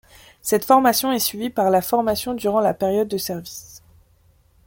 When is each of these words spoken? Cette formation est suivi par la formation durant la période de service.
Cette 0.41 0.65
formation 0.65 1.11
est 1.11 1.19
suivi 1.19 1.51
par 1.51 1.69
la 1.69 1.83
formation 1.83 2.33
durant 2.33 2.59
la 2.59 2.73
période 2.73 3.07
de 3.07 3.19
service. 3.19 3.83